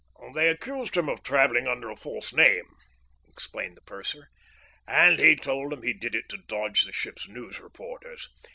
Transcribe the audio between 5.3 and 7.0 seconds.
told 'em he did it to dodge the